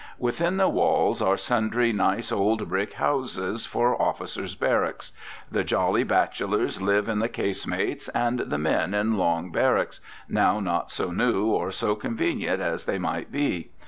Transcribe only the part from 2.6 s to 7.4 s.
brick houses for officers' barracks. The jolly bachelors live in the